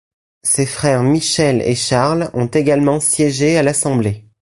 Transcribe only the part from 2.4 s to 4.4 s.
également siégé à l'Assemblée.